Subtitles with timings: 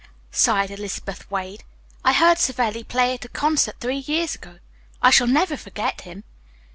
[0.31, 1.63] sighed Elizabeth Wade.
[2.03, 4.57] "I heard Savelli play at a concert three years ago.
[4.99, 6.23] I shall never forget him."